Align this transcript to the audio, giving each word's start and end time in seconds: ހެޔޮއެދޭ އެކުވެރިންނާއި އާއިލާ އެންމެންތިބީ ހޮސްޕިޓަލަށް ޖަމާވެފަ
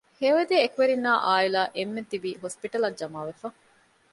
ހެޔޮއެދޭ 0.19 0.55
އެކުވެރިންނާއި 0.61 1.21
އާއިލާ 1.27 1.61
އެންމެންތިބީ 1.75 2.29
ހޮސްޕިޓަލަށް 2.41 2.97
ޖަމާވެފަ 2.99 3.47